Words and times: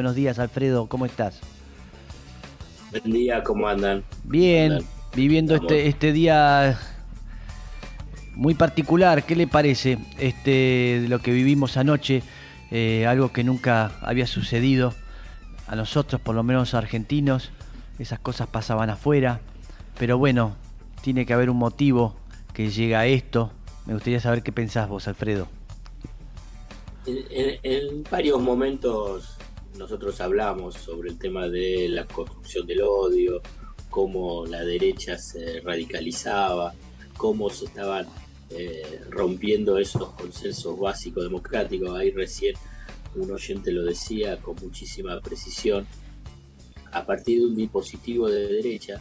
Buenos 0.00 0.16
días, 0.16 0.38
Alfredo, 0.38 0.86
¿cómo 0.86 1.04
estás? 1.04 1.40
Buen 2.90 3.12
día, 3.12 3.42
¿cómo 3.42 3.68
andan? 3.68 4.02
Bien, 4.24 4.78
viviendo 5.14 5.54
este, 5.54 5.88
este 5.88 6.14
día 6.14 6.80
muy 8.34 8.54
particular. 8.54 9.24
¿Qué 9.24 9.36
le 9.36 9.46
parece 9.46 9.98
este, 10.18 11.00
de 11.02 11.06
lo 11.06 11.18
que 11.18 11.32
vivimos 11.32 11.76
anoche? 11.76 12.22
Eh, 12.70 13.04
algo 13.06 13.30
que 13.30 13.44
nunca 13.44 13.92
había 14.00 14.26
sucedido 14.26 14.94
a 15.66 15.76
nosotros, 15.76 16.18
por 16.18 16.34
lo 16.34 16.42
menos 16.44 16.72
argentinos. 16.72 17.50
Esas 17.98 18.20
cosas 18.20 18.48
pasaban 18.48 18.88
afuera. 18.88 19.42
Pero 19.98 20.16
bueno, 20.16 20.56
tiene 21.02 21.26
que 21.26 21.34
haber 21.34 21.50
un 21.50 21.58
motivo 21.58 22.16
que 22.54 22.70
llega 22.70 23.00
a 23.00 23.06
esto. 23.06 23.52
Me 23.84 23.92
gustaría 23.92 24.20
saber 24.20 24.42
qué 24.42 24.50
pensás 24.50 24.88
vos, 24.88 25.08
Alfredo. 25.08 25.46
en 27.04 28.02
varios 28.10 28.40
momentos 28.40 29.36
nosotros 29.78 30.20
hablamos 30.20 30.74
sobre 30.74 31.10
el 31.10 31.18
tema 31.18 31.48
de 31.48 31.88
la 31.88 32.06
construcción 32.06 32.66
del 32.66 32.82
odio, 32.82 33.40
cómo 33.88 34.46
la 34.46 34.64
derecha 34.64 35.18
se 35.18 35.60
radicalizaba, 35.60 36.74
cómo 37.16 37.50
se 37.50 37.66
estaban 37.66 38.06
eh, 38.50 39.02
rompiendo 39.10 39.78
esos 39.78 40.10
consensos 40.10 40.78
básicos 40.78 41.24
democráticos. 41.24 41.96
Ahí 41.96 42.10
recién 42.10 42.54
un 43.14 43.30
oyente 43.30 43.72
lo 43.72 43.84
decía 43.84 44.36
con 44.38 44.56
muchísima 44.62 45.20
precisión. 45.20 45.86
A 46.92 47.06
partir 47.06 47.40
de 47.40 47.46
un 47.46 47.54
dispositivo 47.54 48.28
de 48.28 48.48
derecha, 48.48 49.00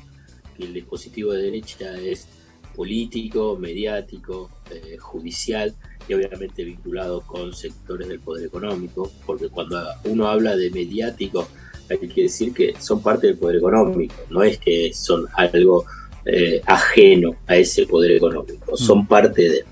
que 0.56 0.66
el 0.66 0.74
dispositivo 0.74 1.34
de 1.34 1.44
derecha 1.44 1.98
es 2.00 2.28
político, 2.76 3.58
mediático, 3.58 4.50
eh, 4.72 4.98
judicial 4.98 5.76
y 6.10 6.14
obviamente 6.14 6.64
vinculado 6.64 7.22
con 7.22 7.54
sectores 7.54 8.08
del 8.08 8.20
poder 8.20 8.48
económico, 8.48 9.12
porque 9.26 9.48
cuando 9.48 9.80
uno 10.06 10.28
habla 10.28 10.56
de 10.56 10.72
mediático 10.72 11.48
hay 11.90 11.98
que 11.98 12.24
decir 12.24 12.54
que 12.54 12.74
son 12.80 13.02
parte 13.02 13.28
del 13.28 13.38
poder 13.38 13.58
económico, 13.58 14.16
no 14.30 14.44
es 14.44 14.58
que 14.58 14.92
son 14.94 15.28
algo 15.34 15.86
eh, 16.26 16.62
ajeno 16.66 17.36
a 17.48 17.58
ese 17.58 17.86
poder 17.86 18.12
económico, 18.12 18.76
son 18.76 19.00
mm. 19.00 19.08
parte 19.08 19.50
de... 19.50 19.66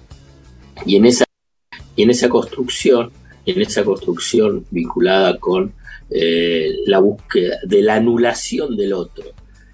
Y 0.86 0.96
en 0.96 1.06
esa, 1.06 1.26
y 1.96 2.04
en 2.04 2.10
esa 2.10 2.30
construcción, 2.30 3.12
en 3.46 3.62
esa 3.62 3.84
construcción 3.84 4.66
vinculada 4.72 5.38
con 5.38 5.74
eh, 6.10 6.72
la 6.86 7.00
búsqueda 7.00 7.58
de 7.64 7.82
la 7.82 7.96
anulación 7.96 8.78
del 8.78 8.94
otro, 8.94 9.26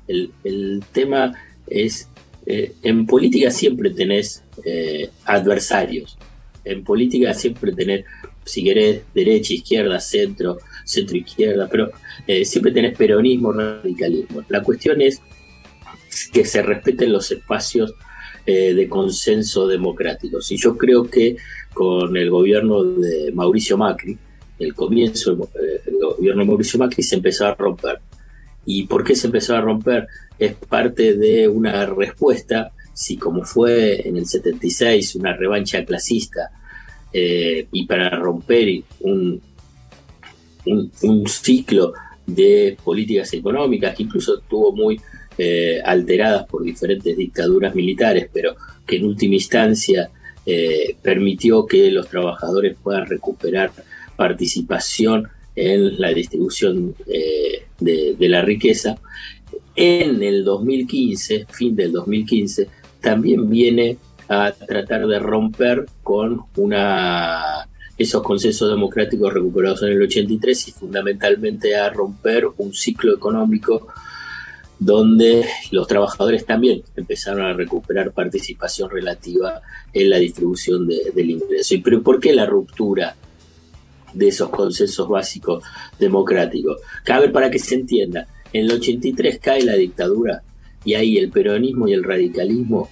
el, 0.08 0.32
el 0.44 0.84
tema 0.92 1.34
es 1.68 2.10
eh, 2.46 2.74
en 2.84 3.06
política 3.06 3.52
siempre 3.52 3.90
tenés 3.90 4.44
eh, 4.66 5.10
adversarios. 5.26 6.18
En 6.64 6.84
política 6.84 7.34
siempre 7.34 7.74
tenés, 7.74 8.06
si 8.46 8.64
querés, 8.64 9.02
derecha, 9.14 9.54
izquierda, 9.54 10.00
centro, 10.00 10.58
centro 10.86 11.18
izquierda, 11.18 11.68
pero 11.70 11.92
eh, 12.28 12.46
siempre 12.46 12.72
tenés 12.72 12.98
peronismo, 12.98 13.52
radicalismo. 13.52 14.44
La 14.50 14.62
cuestión 14.62 15.02
es 15.02 15.22
que 16.32 16.46
se 16.46 16.62
respeten 16.62 17.12
los 17.12 17.32
espacios 17.32 17.94
de 18.46 18.90
consenso 18.90 19.68
democrático. 19.68 20.40
Y 20.50 20.58
yo 20.58 20.78
creo 20.78 21.10
que 21.10 21.38
con 21.74 22.18
el 22.18 22.30
gobierno 22.30 22.84
de 22.84 23.32
Mauricio 23.32 23.78
Macri, 23.78 24.18
el 24.60 24.76
comienzo 24.76 25.32
del 25.32 25.98
gobierno 25.98 26.42
de 26.42 26.48
Mauricio 26.48 26.78
Macri 26.78 27.04
se 27.04 27.16
empezó 27.16 27.48
a 27.48 27.56
romper. 27.56 28.00
¿Y 28.66 28.84
por 28.84 29.06
qué 29.06 29.16
se 29.16 29.28
empezó 29.28 29.56
a 29.56 29.62
romper? 29.62 30.08
es 30.40 30.56
parte 30.56 31.16
de 31.16 31.48
una 31.48 31.86
respuesta, 31.86 32.72
si 32.94 33.18
como 33.18 33.44
fue 33.44 34.08
en 34.08 34.18
el 34.18 34.26
76 34.26 35.16
una 35.16 35.34
revancha 35.34 35.84
clasista 35.84 36.52
eh, 37.12 37.68
y 37.72 37.86
para 37.86 38.10
romper 38.12 38.84
un, 39.02 39.42
un, 40.66 41.28
ciclo 41.28 41.94
de 42.26 42.78
políticas 42.84 43.34
económicas 43.34 43.96
que 43.96 44.04
incluso 44.04 44.40
estuvo 44.40 44.72
muy 44.72 45.00
eh, 45.38 45.82
alteradas 45.84 46.46
por 46.46 46.64
diferentes 46.64 47.18
dictaduras 47.18 47.76
militares, 47.76 48.30
pero 48.32 48.56
que 48.86 48.98
en 48.98 49.06
última 49.06 49.36
instancia 49.36 50.10
eh, 50.46 50.96
permitió 51.02 51.66
que 51.66 51.92
los 51.92 52.08
trabajadores 52.08 52.78
puedan 52.82 53.08
recuperar 53.08 53.72
participación 54.16 55.28
en 55.56 56.00
la 56.00 56.14
distribución 56.14 56.96
de, 57.06 58.16
de, 58.18 58.30
la 58.30 58.42
riqueza, 58.42 58.98
en 59.76 60.24
el 60.24 60.44
2015, 60.44 61.46
fin 61.52 61.76
del 61.76 61.92
2015, 61.92 62.68
también 63.04 63.50
viene 63.50 63.98
a 64.30 64.52
tratar 64.54 65.06
de 65.06 65.20
romper 65.20 65.86
con 66.02 66.42
una 66.56 67.68
esos 67.96 68.24
consensos 68.24 68.70
democráticos 68.70 69.32
recuperados 69.32 69.84
en 69.84 69.90
el 69.90 70.02
83 70.02 70.68
y 70.70 70.72
fundamentalmente 70.72 71.76
a 71.76 71.90
romper 71.92 72.48
un 72.58 72.74
ciclo 72.74 73.14
económico 73.14 73.88
donde 74.80 75.46
los 75.72 75.88
trabajadores 75.88 76.46
también 76.46 76.82
empezaron 76.96 77.46
a 77.46 77.54
recuperar 77.54 78.12
participación 78.12 78.90
relativa 78.90 79.62
en 79.94 80.10
la 80.10 80.18
distribución 80.18 80.88
del 80.88 81.30
ingreso. 81.30 81.76
¿Y 81.76 81.78
pero 81.80 82.02
por 82.02 82.20
qué 82.20 82.34
la 82.34 82.48
ruptura 82.48 83.16
de 84.14 84.28
esos 84.28 84.50
consensos 84.50 85.08
básicos 85.08 85.64
democráticos? 86.00 86.78
Cabe 87.04 87.30
para 87.30 87.52
que 87.52 87.60
se 87.60 87.76
entienda, 87.76 88.28
en 88.52 88.66
el 88.66 88.72
83 88.72 89.40
cae 89.40 89.64
la 89.64 89.74
dictadura 89.74 90.42
y 90.86 90.94
ahí 90.96 91.18
el 91.18 91.30
peronismo 91.30 91.88
y 91.88 91.94
el 91.94 92.04
radicalismo 92.04 92.90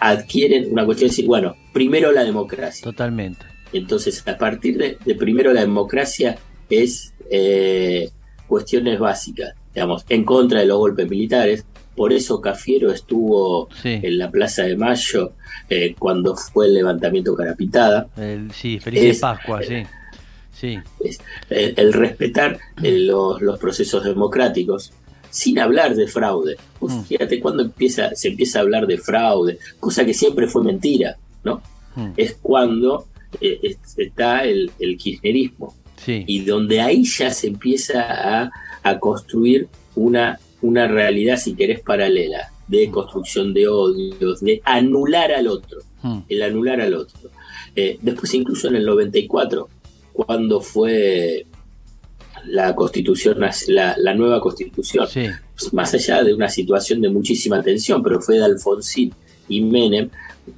adquieren 0.00 0.72
una 0.72 0.84
cuestión 0.84 1.08
de 1.08 1.12
decir, 1.12 1.26
bueno, 1.26 1.56
primero 1.72 2.12
la 2.12 2.24
democracia. 2.24 2.84
Totalmente. 2.84 3.44
Entonces, 3.72 4.26
a 4.26 4.36
partir 4.36 4.76
de, 4.76 5.14
primero 5.14 5.52
la 5.52 5.60
democracia 5.60 6.36
es 6.68 7.14
eh, 7.30 8.10
cuestiones 8.46 8.98
básicas, 8.98 9.54
digamos, 9.74 10.04
en 10.08 10.24
contra 10.24 10.60
de 10.60 10.66
los 10.66 10.78
golpes 10.78 11.08
militares. 11.08 11.64
Por 11.96 12.12
eso 12.12 12.40
Cafiero 12.40 12.90
estuvo 12.92 13.68
en 13.84 14.18
la 14.18 14.30
Plaza 14.30 14.62
de 14.62 14.76
Mayo 14.76 15.32
eh, 15.68 15.94
cuando 15.98 16.34
fue 16.36 16.66
el 16.66 16.74
levantamiento 16.74 17.34
Carapitada. 17.34 18.08
sí, 18.52 18.78
feliz 18.78 19.20
Pascua, 19.20 19.62
sí 19.62 19.84
Sí. 20.60 20.78
el, 21.48 21.92
respetar 21.94 22.58
eh, 22.82 22.98
los, 22.98 23.58
procesos 23.58 24.04
democráticos 24.04 24.92
sin 25.30 25.58
hablar 25.58 25.94
de 25.94 26.06
fraude. 26.06 26.56
Mm. 26.80 27.02
Fíjate 27.02 27.40
cuando 27.40 27.62
empieza, 27.62 28.14
se 28.14 28.28
empieza 28.28 28.58
a 28.58 28.62
hablar 28.62 28.86
de 28.86 28.98
fraude, 28.98 29.58
cosa 29.78 30.04
que 30.04 30.14
siempre 30.14 30.46
fue 30.46 30.64
mentira, 30.64 31.16
¿no? 31.44 31.62
Mm. 31.96 32.10
Es 32.16 32.36
cuando 32.40 33.06
eh, 33.40 33.76
está 33.96 34.44
el, 34.44 34.70
kirchnerismo. 34.98 35.74
Y 36.06 36.40
donde 36.40 36.80
ahí 36.80 37.04
ya 37.04 37.30
se 37.30 37.48
empieza 37.48 38.50
a, 38.82 38.98
construir 38.98 39.68
una, 39.94 40.40
una 40.62 40.88
realidad, 40.88 41.36
si 41.36 41.54
querés, 41.54 41.80
paralela, 41.80 42.50
de 42.66 42.88
mm. 42.88 42.90
construcción 42.90 43.52
de 43.52 43.68
odios, 43.68 44.40
de 44.40 44.62
anular 44.64 45.30
al 45.30 45.46
otro, 45.46 45.82
el 46.28 46.42
anular 46.42 46.80
al 46.80 46.94
otro. 46.94 47.30
Eh, 47.76 47.98
después 48.00 48.32
incluso 48.34 48.68
en 48.68 48.76
el 48.76 48.86
94 48.86 49.68
cuando 50.12 50.60
fue 50.60 51.46
la 52.46 52.74
constitución, 52.74 53.38
la, 53.68 54.14
nueva 54.14 54.40
constitución, 54.40 55.06
más 55.72 55.94
allá 55.94 56.22
de 56.22 56.34
una 56.34 56.48
situación 56.48 57.00
de 57.00 57.08
muchísima 57.08 57.62
tensión, 57.62 58.02
pero 58.02 58.20
fue 58.20 58.38
de 58.38 58.44
Alfonsín 58.44 59.12
y 59.48 59.60
Menem, 59.60 60.08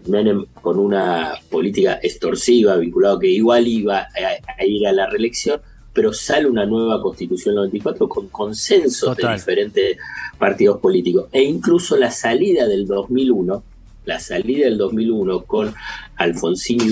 Menem 0.06 0.46
con 0.60 0.78
una 0.78 1.34
política 1.50 1.98
extorsiva, 2.02 2.76
vinculado 2.76 3.18
que 3.18 3.28
igual 3.28 3.66
iba 3.66 4.00
a, 4.00 4.64
ir 4.64 4.86
a 4.86 4.92
la 4.92 5.08
reelección, 5.08 5.60
pero 5.92 6.12
sale 6.12 6.46
una 6.46 6.64
nueva 6.64 7.02
constitución 7.02 7.54
94 7.56 8.08
con 8.08 8.28
consenso 8.28 9.14
de 9.14 9.32
diferentes 9.32 9.98
partidos 10.38 10.80
políticos. 10.80 11.26
E 11.32 11.42
incluso 11.42 11.96
la 11.96 12.10
salida 12.10 12.66
del 12.66 12.86
2001, 12.86 13.62
la 14.06 14.18
salida 14.18 14.64
del 14.64 14.78
2001 14.78 15.44
con 15.44 15.74
Alfonsín 16.16 16.80
y 16.82 16.90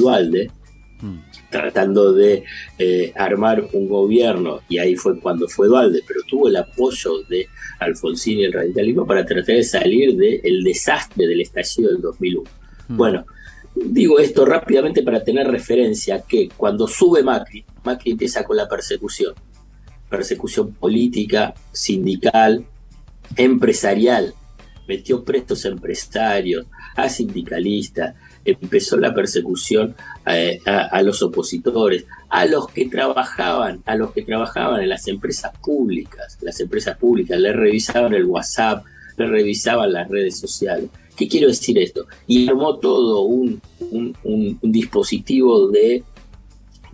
Tratando 1.50 2.12
de 2.12 2.44
eh, 2.78 3.12
armar 3.16 3.68
un 3.72 3.88
gobierno, 3.88 4.60
y 4.68 4.78
ahí 4.78 4.96
fue 4.96 5.18
cuando 5.20 5.48
fue 5.48 5.68
Dualde, 5.68 6.02
pero 6.06 6.20
tuvo 6.28 6.48
el 6.48 6.56
apoyo 6.56 7.22
de 7.28 7.48
Alfonsín 7.78 8.38
y 8.38 8.44
el 8.44 8.52
radicalismo 8.52 9.06
para 9.06 9.24
tratar 9.24 9.56
de 9.56 9.64
salir 9.64 10.16
del 10.16 10.62
desastre 10.62 11.26
del 11.26 11.40
estallido 11.40 11.92
del 11.92 12.00
2001. 12.02 12.50
Mm. 12.88 12.96
Bueno, 12.96 13.24
digo 13.74 14.18
esto 14.18 14.44
rápidamente 14.44 15.02
para 15.02 15.24
tener 15.24 15.46
referencia 15.46 16.22
que 16.26 16.48
cuando 16.56 16.86
sube 16.86 17.22
Macri, 17.22 17.64
Macri 17.84 18.12
empieza 18.12 18.44
con 18.44 18.56
la 18.56 18.68
persecución, 18.68 19.34
persecución 20.08 20.74
política, 20.74 21.54
sindical, 21.72 22.64
empresarial, 23.36 24.34
metió 24.86 25.24
prestos 25.24 25.64
empresarios, 25.64 26.66
a 26.96 27.08
sindicalistas, 27.08 28.16
empezó 28.44 28.96
la 28.96 29.14
persecución 29.14 29.94
eh, 30.26 30.60
a, 30.64 31.02
los 31.02 31.22
opositores, 31.22 32.06
a 32.28 32.46
los 32.46 32.68
que 32.68 32.88
trabajaban, 32.88 33.82
a 33.86 33.96
los 33.96 34.12
que 34.12 34.22
trabajaban 34.22 34.82
en 34.82 34.88
las 34.88 35.06
empresas 35.08 35.52
públicas, 35.58 36.38
las 36.40 36.58
empresas 36.60 36.96
públicas, 36.96 37.38
le 37.38 37.52
revisaban 37.52 38.14
el 38.14 38.24
WhatsApp, 38.24 38.84
le 39.16 39.26
revisaban 39.26 39.92
las 39.92 40.08
redes 40.08 40.38
sociales. 40.38 40.90
¿Qué 41.16 41.28
quiero 41.28 41.48
decir 41.48 41.78
esto? 41.78 42.06
Y 42.26 42.48
armó 42.48 42.78
todo 42.78 43.22
un, 43.22 43.60
dispositivo 44.62 45.68
de, 45.68 46.02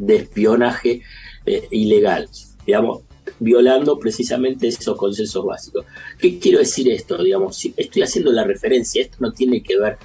espionaje 0.09 1.03
eh, 1.45 1.69
ilegal. 1.71 2.29
digamos, 2.67 3.03
violando 3.39 3.99
precisamente 3.99 4.69
esos 4.69 4.97
consensos 4.97 5.45
básicos. 5.45 5.85
¿Qué 6.19 6.39
quiero 6.39 6.59
decir 6.59 6.91
esto? 6.91 7.23
Digamos, 7.23 7.65
estoy 7.77 8.03
haciendo 8.03 8.33
la 8.33 8.45
referencia, 8.45 9.03
esto 9.03 9.19
no 9.21 9.33
tiene 9.33 9.63
que 9.63 9.79
ver 9.79 9.99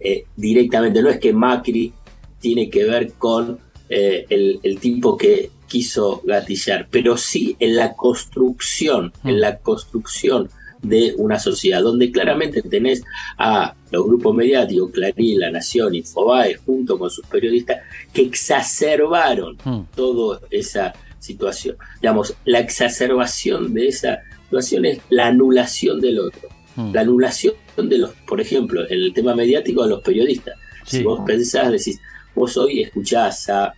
eh, 0.00 0.24
directamente, 0.36 1.02
no 1.02 1.08
es 1.08 1.18
que 1.18 1.32
Macri 1.32 1.92
tiene 2.40 2.68
que 2.68 2.84
ver 2.84 3.12
con 3.12 3.58
eh, 3.88 4.26
el, 4.28 4.60
el, 4.62 4.78
tipo 4.78 5.16
que 5.16 5.50
quiso 5.68 6.22
gatillar, 6.24 6.88
pero 6.90 7.16
sí 7.16 7.56
en 7.60 7.76
la 7.76 7.94
construcción, 7.94 9.12
en 9.24 9.40
la 9.40 9.58
construcción 9.58 10.48
de 10.82 11.14
una 11.16 11.38
sociedad, 11.38 11.82
donde 11.82 12.10
claramente 12.10 12.60
tenés 12.62 13.02
a 13.38 13.74
los 13.90 14.04
grupos 14.04 14.34
mediáticos, 14.34 14.90
Clarín, 14.90 15.38
La 15.38 15.50
Nación, 15.50 15.94
Infobae, 15.94 16.56
junto 16.56 16.98
con 16.98 17.08
sus 17.08 17.24
periodistas, 17.26 17.78
que 18.12 18.22
exacerbaron 18.22 19.56
toda 19.94 20.40
esa 20.50 20.92
situación. 21.20 21.76
Digamos, 22.00 22.34
la 22.44 22.58
exacerbación 22.58 23.72
de 23.72 23.88
esa 23.88 24.18
situación 24.44 24.84
es 24.84 24.98
la 25.08 25.28
anulación 25.28 26.00
del 26.00 26.18
otro. 26.18 26.48
La 26.76 27.02
anulación 27.02 27.54
de 27.76 27.98
los, 27.98 28.12
por 28.26 28.40
ejemplo, 28.40 28.82
en 28.88 28.98
el 28.98 29.12
tema 29.12 29.34
mediático 29.34 29.82
de 29.82 29.90
los 29.90 30.02
periodistas. 30.02 30.54
Si 30.86 31.02
vos 31.02 31.20
pensás, 31.26 31.70
decís, 31.70 32.00
vos 32.34 32.56
hoy 32.56 32.82
escuchás 32.82 33.48
a, 33.50 33.74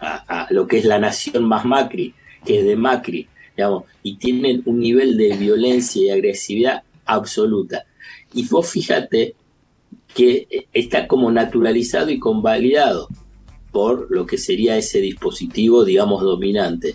a, 0.00 0.46
lo 0.50 0.66
que 0.66 0.78
es 0.78 0.84
la 0.84 0.98
nación 0.98 1.44
más 1.44 1.64
Macri, 1.64 2.14
que 2.44 2.60
es 2.60 2.64
de 2.64 2.76
Macri, 2.76 3.28
digamos, 3.56 3.84
y 4.02 4.16
tienen 4.16 4.62
un 4.66 4.80
nivel 4.80 5.16
de 5.16 5.36
violencia 5.36 6.02
y 6.02 6.10
agresividad 6.10 6.82
absoluta. 7.04 7.86
Y 8.32 8.46
vos 8.48 8.68
fíjate 8.68 9.34
que 10.14 10.68
está 10.72 11.06
como 11.06 11.30
naturalizado 11.30 12.10
y 12.10 12.18
convalidado 12.18 13.08
por 13.70 14.10
lo 14.10 14.24
que 14.24 14.38
sería 14.38 14.76
ese 14.76 15.00
dispositivo, 15.00 15.84
digamos, 15.84 16.22
dominante. 16.22 16.94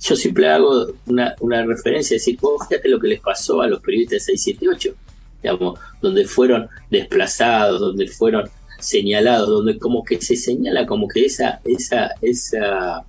Yo 0.00 0.16
siempre 0.16 0.48
hago 0.48 0.86
una, 1.06 1.34
una 1.40 1.64
referencia, 1.64 2.16
decir, 2.16 2.38
vos 2.40 2.66
fíjate 2.68 2.88
lo 2.88 3.00
que 3.00 3.08
les 3.08 3.20
pasó 3.20 3.62
a 3.62 3.66
los 3.66 3.80
periodistas 3.80 4.26
de 4.26 4.36
678, 4.36 4.94
digamos, 5.42 5.78
donde 6.00 6.24
fueron 6.24 6.68
desplazados, 6.90 7.80
donde 7.80 8.06
fueron 8.06 8.48
señalados, 8.78 9.48
donde 9.48 9.78
como 9.78 10.04
que 10.04 10.20
se 10.20 10.36
señala 10.36 10.86
como 10.86 11.08
que 11.08 11.24
esa, 11.24 11.60
esa, 11.64 12.12
esa, 12.22 13.04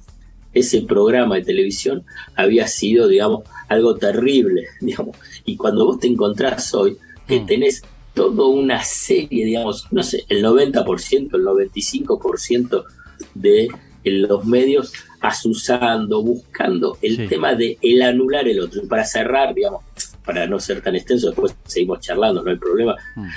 ese 0.54 0.82
programa 0.82 1.36
de 1.36 1.44
televisión 1.44 2.04
había 2.36 2.68
sido, 2.68 3.08
digamos, 3.08 3.44
algo 3.68 3.96
terrible, 3.96 4.66
digamos. 4.82 5.16
Y 5.46 5.56
cuando 5.56 5.86
vos 5.86 6.00
te 6.00 6.08
encontrás 6.08 6.74
hoy, 6.74 6.98
que 7.28 7.40
mm. 7.42 7.46
tenés 7.46 7.84
toda 8.14 8.48
una 8.48 8.84
serie, 8.84 9.46
digamos, 9.46 9.88
no 9.92 10.04
sé, 10.04 10.26
el 10.28 10.44
90%, 10.44 11.36
el 11.36 11.46
95% 11.46 12.84
de 13.36 13.70
los 14.04 14.46
medios 14.46 14.94
asusando, 15.22 16.24
buscando 16.24 16.98
el 17.02 17.28
tema 17.28 17.56
de 17.56 17.78
el 17.82 18.02
anular 18.02 18.48
el 18.48 18.60
otro. 18.62 18.82
Y 18.84 18.88
para 18.88 19.04
cerrar, 19.04 19.54
digamos, 19.54 19.84
para 20.26 20.48
no 20.48 20.60
ser 20.60 20.82
tan 20.82 20.96
extenso, 20.96 21.28
después 21.28 21.56
seguimos 21.66 22.00
charlando, 22.00 22.44
no 22.44 22.52
hay 22.52 22.58
problema. 22.58 22.96
Mm. 23.16 23.28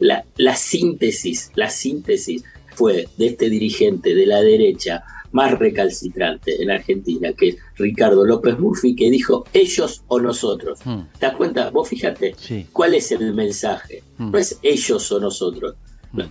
la, 0.00 0.24
la 0.36 0.56
síntesis, 0.56 1.50
la 1.54 1.68
síntesis 1.68 2.44
fue 2.74 3.08
de 3.18 3.26
este 3.26 3.50
dirigente 3.50 4.14
de 4.14 4.26
la 4.26 4.40
derecha 4.40 5.04
más 5.32 5.58
recalcitrante 5.58 6.62
en 6.62 6.70
Argentina, 6.70 7.32
que 7.32 7.50
es 7.50 7.56
Ricardo 7.76 8.24
López 8.24 8.58
Murphy, 8.58 8.94
que 8.94 9.10
dijo 9.10 9.44
ellos 9.52 10.02
o 10.08 10.20
nosotros. 10.20 10.80
Mm. 10.84 11.00
¿Te 11.18 11.26
das 11.26 11.36
cuenta? 11.36 11.70
Vos 11.70 11.88
fíjate, 11.88 12.34
¿cuál 12.72 12.94
es 12.94 13.12
el 13.12 13.32
mensaje? 13.34 14.02
Mm. 14.18 14.30
No 14.30 14.38
es 14.38 14.58
ellos 14.62 15.10
o 15.12 15.20
nosotros. 15.20 15.76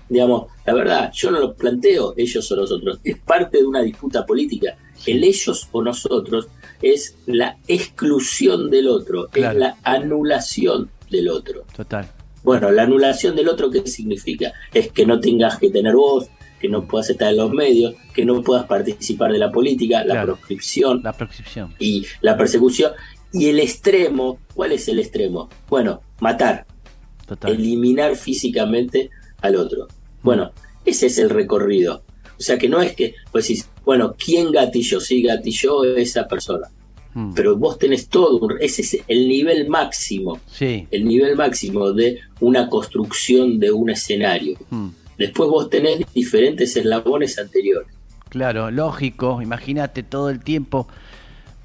Digamos, 0.09 0.47
la 0.65 0.73
verdad, 0.73 1.11
yo 1.13 1.31
no 1.31 1.39
lo 1.39 1.53
planteo 1.53 2.13
ellos 2.17 2.51
o 2.51 2.55
nosotros, 2.55 2.99
es 3.03 3.17
parte 3.19 3.59
de 3.59 3.65
una 3.65 3.81
disputa 3.81 4.25
política. 4.25 4.77
El 5.05 5.23
ellos 5.23 5.67
o 5.71 5.81
nosotros 5.81 6.47
es 6.81 7.17
la 7.25 7.57
exclusión 7.67 8.69
del 8.69 8.87
otro, 8.87 9.27
es 9.33 9.55
la 9.55 9.77
anulación 9.83 10.89
del 11.09 11.29
otro. 11.29 11.65
Total. 11.75 12.09
Bueno, 12.43 12.71
la 12.71 12.83
anulación 12.83 13.35
del 13.35 13.49
otro, 13.49 13.69
¿qué 13.69 13.85
significa? 13.87 14.53
Es 14.73 14.91
que 14.91 15.05
no 15.05 15.19
tengas 15.19 15.59
que 15.59 15.69
tener 15.69 15.95
voz, 15.95 16.29
que 16.59 16.69
no 16.69 16.85
puedas 16.85 17.09
estar 17.09 17.31
en 17.31 17.37
los 17.37 17.51
medios, 17.51 17.95
que 18.13 18.25
no 18.25 18.41
puedas 18.41 18.65
participar 18.65 19.31
de 19.31 19.39
la 19.39 19.51
política, 19.51 20.03
la 20.03 20.23
proscripción. 20.23 21.01
La 21.03 21.13
proscripción. 21.13 21.73
Y 21.79 22.05
la 22.21 22.37
persecución. 22.37 22.91
Y 23.31 23.47
el 23.47 23.59
extremo, 23.59 24.39
¿cuál 24.53 24.71
es 24.71 24.87
el 24.87 24.99
extremo? 24.99 25.49
Bueno, 25.67 26.01
matar. 26.19 26.65
Eliminar 27.45 28.15
físicamente 28.15 29.11
al 29.41 29.55
otro. 29.55 29.87
Bueno, 30.21 30.51
ese 30.85 31.07
es 31.07 31.17
el 31.17 31.29
recorrido. 31.29 32.03
O 32.37 32.41
sea 32.41 32.57
que 32.57 32.69
no 32.69 32.81
es 32.81 32.95
que, 32.95 33.15
pues 33.31 33.47
decís, 33.47 33.69
bueno, 33.83 34.15
¿quién 34.17 34.51
gatilló? 34.51 34.99
Sí, 34.99 35.21
gatilló 35.21 35.83
esa 35.95 36.27
persona. 36.27 36.67
Hmm. 37.13 37.33
Pero 37.33 37.57
vos 37.57 37.77
tenés 37.77 38.07
todo, 38.07 38.39
ese 38.59 38.81
es 38.81 38.97
el 39.07 39.27
nivel 39.27 39.67
máximo, 39.67 40.39
sí. 40.47 40.87
el 40.91 41.05
nivel 41.05 41.35
máximo 41.35 41.91
de 41.91 42.19
una 42.39 42.69
construcción 42.69 43.59
de 43.59 43.71
un 43.71 43.89
escenario. 43.89 44.57
Hmm. 44.69 44.89
Después 45.17 45.49
vos 45.49 45.69
tenés 45.69 46.01
diferentes 46.13 46.77
eslabones 46.77 47.37
anteriores. 47.39 47.89
Claro, 48.29 48.69
lógico, 48.69 49.41
imagínate 49.41 50.03
todo 50.03 50.29
el 50.29 50.41
tiempo, 50.43 50.87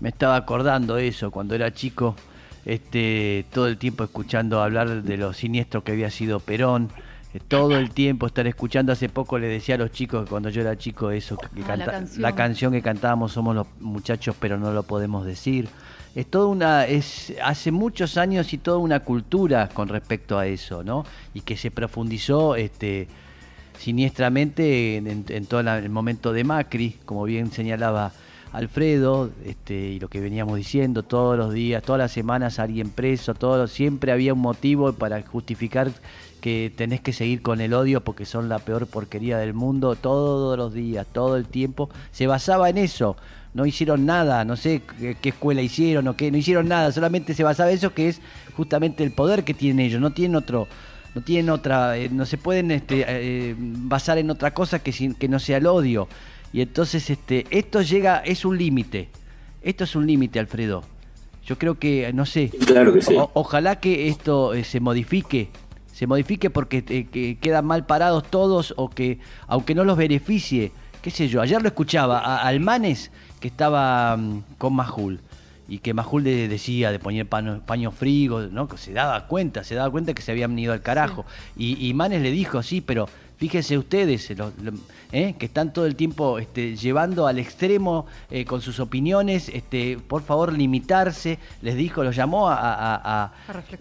me 0.01 0.09
estaba 0.09 0.37
acordando 0.37 0.97
eso 0.97 1.31
cuando 1.31 1.55
era 1.55 1.73
chico, 1.75 2.17
este, 2.65 3.45
todo 3.53 3.69
el 3.69 3.77
tiempo 3.77 4.03
escuchando 4.03 4.63
hablar 4.63 5.03
de 5.03 5.17
lo 5.19 5.35
siniestro 5.35 5.85
que 5.85 5.93
había 5.93 6.11
sido 6.11 6.41
Perón, 6.41 6.91
todo 7.41 7.77
el 7.77 7.91
tiempo 7.91 8.27
estar 8.27 8.47
escuchando, 8.47 8.93
hace 8.93 9.09
poco 9.09 9.39
le 9.39 9.49
decía 9.49 9.75
a 9.75 9.79
los 9.79 9.91
chicos 9.91 10.25
que 10.25 10.31
cuando 10.31 10.51
yo 10.51 10.61
era 10.61 10.77
chico 10.77 11.11
eso, 11.11 11.37
que 11.37 11.47
ah, 11.69 11.77
la, 11.77 11.85
canción. 11.85 12.23
la, 12.23 12.35
canción. 12.35 12.73
que 12.73 12.83
cantábamos 12.83 13.33
somos 13.33 13.55
los 13.55 13.67
muchachos 13.81 14.37
pero 14.39 14.59
no 14.59 14.73
lo 14.73 14.83
podemos 14.85 15.27
decir. 15.27 15.69
Es 16.15 16.27
toda 16.27 16.47
una, 16.47 16.87
es 16.87 17.35
hace 17.43 17.73
muchos 17.73 18.17
años 18.17 18.53
y 18.53 18.59
toda 18.59 18.79
una 18.79 19.01
cultura 19.01 19.69
con 19.69 19.89
respecto 19.89 20.39
a 20.39 20.47
eso, 20.47 20.85
¿no? 20.85 21.05
Y 21.35 21.41
que 21.41 21.57
se 21.57 21.73
profundizó, 21.73 22.55
este, 22.55 23.09
siniestramente 23.79 24.97
en, 24.97 25.47
todo 25.47 25.61
el 25.61 25.91
momento 25.91 26.33
de 26.33 26.45
Macri, 26.45 26.99
como 27.05 27.25
bien 27.25 27.51
señalaba 27.51 28.13
Alfredo, 28.55 29.33
este, 29.45 29.75
y 29.75 29.99
lo 29.99 30.07
que 30.07 30.21
veníamos 30.21 30.57
diciendo, 30.57 31.03
todos 31.03 31.37
los 31.37 31.53
días, 31.53 31.83
todas 31.83 31.99
las 31.99 32.13
semanas 32.13 32.61
alguien 32.61 32.89
preso, 32.89 33.35
todo, 33.35 33.67
siempre 33.67 34.13
había 34.13 34.33
un 34.33 34.39
motivo 34.39 34.93
para 34.93 35.21
justificar 35.23 35.91
que 36.41 36.73
tenés 36.77 37.01
que 37.01 37.13
seguir 37.13 37.43
con 37.43 37.61
el 37.61 37.75
odio 37.75 38.03
porque 38.03 38.25
son 38.25 38.49
la 38.49 38.61
peor 38.61 38.87
porquería 38.87 39.39
del 39.39 39.55
mundo, 39.55 39.97
todos 39.97 40.57
los 40.57 40.73
días, 40.73 41.05
todo 41.13 41.37
el 41.37 41.47
tiempo, 41.47 41.91
se 42.13 42.29
basaba 42.29 42.71
en 42.71 42.79
eso. 42.79 43.17
No 43.55 43.67
hicieron 43.67 44.07
nada, 44.07 44.45
no 44.45 44.57
sé 44.57 44.83
qué, 45.21 45.29
escuela 45.29 45.61
hicieron 45.61 46.07
o 46.07 46.17
qué, 46.17 46.31
no 46.31 46.37
hicieron 46.37 46.69
nada, 46.69 46.93
solamente 46.93 47.35
se 47.35 47.43
basaba 47.43 47.71
en 47.71 47.77
eso 47.77 47.93
que 47.93 48.09
es 48.09 48.21
justamente 48.57 49.03
el 49.03 49.11
poder 49.11 49.43
que 49.43 49.55
tienen 49.55 49.85
ellos, 49.85 50.01
no 50.01 50.13
tienen 50.13 50.37
otro, 50.37 50.69
no 51.17 51.23
tienen 51.23 51.51
otra, 51.51 51.97
eh, 51.97 52.09
no 52.09 52.25
se 52.25 52.39
pueden 52.39 52.71
este, 52.71 53.05
eh, 53.09 53.57
basar 53.59 54.19
en 54.19 54.31
otra 54.31 54.55
cosa 54.55 54.79
que, 54.79 54.93
que 55.19 55.29
no 55.29 55.41
sea 55.41 55.57
el 55.57 55.67
odio. 55.67 56.07
Y 56.55 56.61
entonces 56.61 57.11
este, 57.11 57.47
esto 57.51 57.83
llega, 57.83 58.19
es 58.19 58.45
un 58.45 58.57
límite. 58.57 59.09
Esto 59.61 59.83
es 59.83 59.97
un 59.97 60.07
límite, 60.07 60.39
Alfredo. 60.39 60.85
Yo 61.45 61.59
creo 61.59 61.81
que, 61.81 62.13
no 62.13 62.27
sé, 62.27 62.53
ojalá 63.35 63.81
que 63.81 64.07
esto 64.07 64.55
eh, 64.55 64.63
se 64.63 64.79
modifique, 64.79 65.49
se 65.93 66.07
modifique 66.07 66.51
porque 66.51 66.85
que 66.85 67.39
quedan 67.41 67.67
mal 67.67 67.87
parados 67.87 68.31
todos 68.31 68.73
o 68.77 68.89
que, 68.89 69.19
aunque 69.49 69.75
no 69.75 69.83
los 69.83 69.97
beneficie, 69.97 70.71
qué 71.03 71.11
sé 71.11 71.27
yo, 71.27 71.43
ayer 71.43 71.61
lo 71.61 71.67
escuchaba 71.67 72.21
a 72.21 72.47
Almanes 72.47 73.11
que 73.41 73.49
estaba 73.49 74.17
mm, 74.17 74.45
con 74.57 74.75
Majul 74.75 75.21
y 75.69 75.79
que 75.79 75.95
Majul 75.95 76.25
decía 76.25 76.93
de 76.93 76.99
poner 76.99 77.27
paño, 77.27 77.63
paño 77.65 77.91
frigo, 77.91 78.43
¿no? 78.43 78.69
Que 78.69 78.77
se 78.77 78.93
daba 78.93 79.27
cuenta, 79.27 79.65
se 79.65 79.75
daba 79.75 79.91
cuenta 79.91 80.13
que 80.13 80.23
se 80.23 80.33
habían 80.33 80.59
ido 80.59 80.73
al 80.73 80.83
carajo. 80.83 81.25
Y, 81.57 81.93
Manes 81.95 82.23
le 82.23 82.31
dijo, 82.31 82.63
sí, 82.63 82.81
pero 82.81 83.09
fíjense 83.45 83.77
ustedes, 83.77 84.33
¿eh? 85.13 85.35
que 85.39 85.45
están 85.45 85.75
todo 85.75 85.85
el 85.85 85.97
tiempo 85.97 86.39
este, 86.39 86.77
llevando 86.77 87.27
al 87.27 87.39
extremo 87.39 88.07
eh, 88.31 88.47
con 88.47 88.63
sus 88.63 88.81
opiniones, 88.81 89.51
este, 89.51 89.99
por 89.99 90.23
favor 90.23 90.51
limitarse, 90.51 91.39
les 91.61 91.77
dijo, 91.77 92.03
los 92.03 92.17
llamó 92.17 92.49
a, 92.49 93.35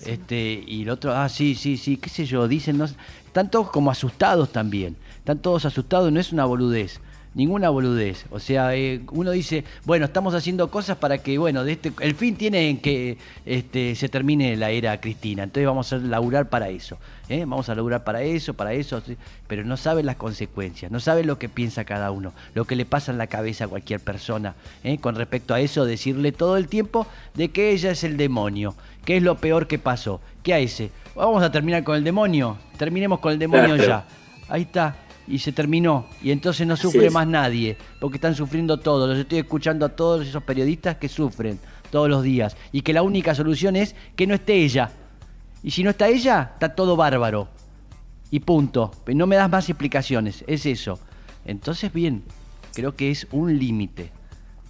este, 0.06 0.62
y 0.68 0.82
el 0.82 0.90
otro, 0.90 1.14
ah, 1.16 1.30
sí, 1.30 1.56
sí, 1.56 1.78
sí, 1.78 1.96
qué 1.96 2.10
sé 2.10 2.26
yo, 2.26 2.46
dicen, 2.50 2.78
no, 2.78 2.84
están 3.26 3.50
todos 3.50 3.70
como 3.70 3.90
asustados 3.90 4.52
también, 4.52 4.98
están 5.20 5.40
todos 5.40 5.64
asustados, 5.64 6.12
no 6.12 6.20
es 6.20 6.34
una 6.34 6.44
boludez 6.44 7.00
ninguna 7.36 7.70
boludez. 7.70 8.26
O 8.30 8.40
sea, 8.40 8.76
eh, 8.76 9.02
uno 9.12 9.32
dice, 9.32 9.64
bueno, 9.86 10.06
estamos 10.06 10.34
haciendo 10.34 10.70
cosas 10.70 10.98
para 10.98 11.18
que, 11.18 11.38
bueno, 11.38 11.64
de 11.64 11.74
este, 11.74 11.92
el 12.00 12.16
fin 12.16 12.36
tiene 12.36 12.70
en 12.70 12.78
que 12.78 13.18
este, 13.46 13.96
se 13.96 14.10
termine 14.10 14.56
la 14.56 14.72
era 14.72 15.00
Cristina. 15.00 15.44
Entonces 15.44 15.68
vamos 15.68 15.94
a 15.94 15.98
laburar 15.98 16.50
para 16.50 16.70
eso. 16.70 16.98
¿eh? 17.30 17.46
Vamos 17.46 17.70
a 17.70 17.76
laburar 17.76 18.04
para 18.04 18.22
eso, 18.22 18.54
para 18.54 18.74
eso. 18.74 19.02
Pero 19.48 19.64
no 19.64 19.78
saben 19.78 20.06
las 20.06 20.16
consecuencias, 20.16 20.92
no 20.92 21.00
saben 21.00 21.28
lo 21.28 21.40
que 21.40 21.50
piensa 21.50 21.86
cada 21.86 22.12
uno, 22.12 22.34
lo 22.54 22.66
que 22.66 22.76
le 22.76 22.86
pasa 22.86 23.12
en 23.12 23.18
la 23.18 23.28
cabeza 23.28 23.66
a 23.66 23.68
cualquier 23.68 24.00
persona. 24.00 24.56
¿eh? 24.84 24.98
Con 24.98 25.16
respecto 25.16 25.54
a 25.54 25.60
eso, 25.60 25.86
decirle 25.86 26.32
todo 26.32 26.58
el 26.58 26.68
tiempo 26.68 27.08
de 27.34 27.50
que 27.50 27.72
ella 27.72 27.92
es 27.92 28.04
el 28.04 28.18
demonio. 28.18 28.76
¿Qué 29.06 29.18
es 29.18 29.24
lo 29.24 29.36
peor 29.36 29.68
que 29.68 29.80
pasó? 29.80 30.22
¿Qué 30.44 30.54
a 30.54 30.60
ese? 30.60 30.90
Vamos 31.16 31.44
a 31.44 31.52
terminar 31.52 31.84
con 31.84 31.96
el 31.96 32.04
demonio. 32.04 32.58
Terminemos 32.78 33.20
con 33.20 33.34
el 33.34 33.40
demonio 33.40 33.76
ya. 33.76 34.06
Ahí 34.48 34.64
está. 34.64 34.96
Y 35.28 35.40
se 35.40 35.52
terminó. 35.52 36.06
Y 36.22 36.32
entonces 36.32 36.66
no 36.68 36.76
sufre 36.76 37.10
más 37.10 37.28
nadie, 37.28 37.78
porque 38.00 38.18
están 38.18 38.36
sufriendo 38.36 38.78
todos. 38.78 39.10
Los 39.10 39.18
estoy 39.18 39.40
escuchando 39.40 39.86
a 39.86 39.90
todos 39.90 40.26
esos 40.28 40.44
periodistas 40.44 40.98
que 40.98 41.10
sufren 41.10 41.60
todos 41.92 42.10
los 42.10 42.24
días. 42.24 42.58
Y 42.72 42.82
que 42.82 42.94
la 42.94 43.04
única 43.04 43.36
solución 43.36 43.76
es 43.76 43.96
que 44.16 44.28
no 44.28 44.36
esté 44.36 44.56
ella. 44.56 44.92
Y 45.64 45.72
si 45.72 45.84
no 45.84 45.92
está 45.92 46.08
ella, 46.08 46.52
está 46.54 46.76
todo 46.76 46.96
bárbaro. 46.96 47.48
Y 48.32 48.40
punto. 48.40 48.92
No 49.08 49.28
me 49.28 49.36
das 49.36 49.50
más 49.50 49.70
explicaciones. 49.70 50.44
Es 50.48 50.66
eso. 50.66 51.00
Entonces, 51.46 51.94
bien, 51.94 52.24
creo 52.74 52.96
que 52.96 53.12
es 53.12 53.28
un 53.32 53.58
límite. 53.58 54.12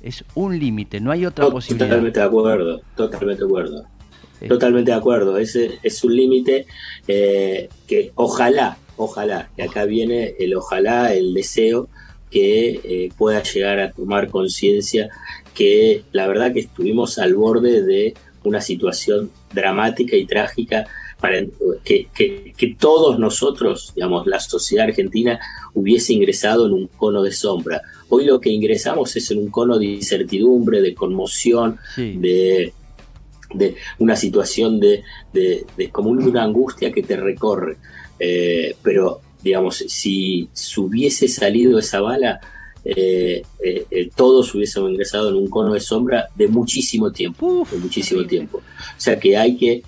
Es 0.02 0.26
un 0.36 0.60
límite, 0.60 1.00
no 1.00 1.12
hay 1.12 1.26
otra 1.26 1.50
posibilidad. 1.50 1.88
Totalmente 1.88 2.20
de 2.20 2.26
acuerdo, 2.26 2.82
totalmente 2.96 3.40
de 3.42 3.46
acuerdo. 3.46 3.86
Eh. 4.42 4.48
Totalmente 4.50 4.92
de 4.92 4.98
acuerdo. 4.98 5.38
Es, 5.38 5.56
es 5.56 6.04
un 6.04 6.14
límite 6.14 6.68
eh, 7.08 7.70
que 7.88 8.12
ojalá, 8.16 8.78
ojalá, 8.98 9.50
que 9.56 9.64
acá 9.64 9.86
viene 9.86 10.36
el 10.40 10.56
ojalá, 10.56 11.14
el 11.14 11.34
deseo 11.34 11.90
que 12.30 12.82
eh, 12.84 13.12
pueda 13.18 13.44
llegar 13.44 13.80
a 13.80 13.92
tomar 13.92 14.30
conciencia 14.30 15.10
que 15.54 16.04
la 16.12 16.28
verdad 16.28 16.52
que 16.52 16.62
estuvimos 16.62 17.20
al 17.20 17.36
borde 17.36 17.84
de 17.84 18.16
una 18.44 18.60
situación 18.60 19.32
dramática 19.54 20.16
y 20.16 20.26
trágica 20.26 20.88
para 21.24 21.42
que, 21.86 22.08
que, 22.14 22.76
todos 22.78 23.18
nosotros, 23.18 23.94
digamos, 23.96 24.28
la 24.28 24.42
sociedad 24.42 24.88
argentina 24.88 25.40
hubiese 25.74 26.12
ingresado 26.12 26.68
en 26.68 26.74
un 26.74 26.88
cono 26.88 27.24
de 27.24 27.32
sombra. 27.32 27.82
Hoy 28.10 28.26
lo 28.26 28.42
que 28.42 28.50
ingresamos 28.50 29.16
es 29.16 29.32
en 29.32 29.38
un 29.38 29.48
cono 29.50 29.80
de 29.80 29.86
incertidumbre, 29.86 30.82
de 30.82 30.94
conmoción, 30.94 31.78
de, 31.96 32.74
de, 33.54 33.76
una 34.00 34.18
situación 34.18 34.82
de, 34.82 35.04
de, 35.32 35.66
como 35.94 36.10
una 36.10 36.44
angustia 36.44 36.92
que 36.92 37.04
te 37.04 37.16
recorre. 37.16 37.78
Eh, 38.26 38.78
pero, 38.82 39.20
digamos, 39.44 39.84
si, 39.88 40.48
hubiese 40.78 41.28
salido 41.28 41.78
esa 41.78 42.00
bala, 42.00 42.40
eh, 42.86 43.44
eh, 43.62 44.10
todos 44.16 44.56
hubiésemos 44.56 44.92
ingresado 44.92 45.30
en 45.30 45.36
un 45.36 45.50
cono 45.50 45.74
de 45.74 45.82
sombra 45.82 46.30
de 46.34 46.48
muchísimo 46.48 47.12
tiempo, 47.12 47.68
de 47.70 47.78
muchísimo 47.80 48.24
tiempo. 48.26 48.60
O 48.60 49.02
sea 49.02 49.20
que 49.20 49.36
hay 49.36 49.58
que 49.58 49.84